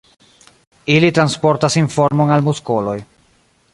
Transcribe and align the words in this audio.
Ili 0.93 1.11
transportas 1.17 1.77
informon 1.83 2.35
al 2.39 2.47
muskoloj. 2.49 2.97